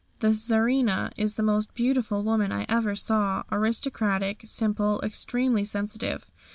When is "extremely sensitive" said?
5.03-6.31